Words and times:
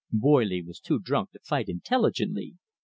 Boily 0.11 0.65
was 0.65 0.79
too 0.79 0.97
drunk 0.97 1.29
to 1.33 1.37
fight 1.43 1.69
intelligently. 1.69 2.55